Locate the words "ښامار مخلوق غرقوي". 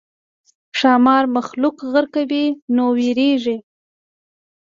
0.79-2.45